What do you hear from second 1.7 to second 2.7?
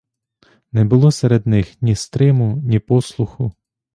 ні стриму,